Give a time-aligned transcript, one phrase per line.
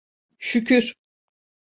[0.39, 0.95] Şükür…